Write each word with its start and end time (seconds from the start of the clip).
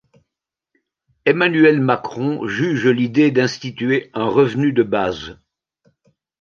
Emmanuel 1.25 1.79
Macron 1.79 2.47
juge 2.47 2.87
l'idée 2.87 3.29
d'instituer 3.29 4.09
un 4.15 4.29
revenu 4.29 4.73
de 4.73 4.81
base. 4.81 5.37